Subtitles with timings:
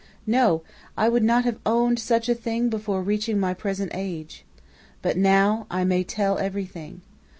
[0.25, 0.63] "No!
[0.97, 4.43] I would not have owned such a thing before reaching my present age.
[5.03, 7.01] But now I may tell everything.